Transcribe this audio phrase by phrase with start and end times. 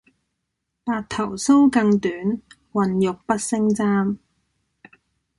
[0.83, 2.11] 白頭搔更短，
[2.71, 4.17] 渾欲不勝簪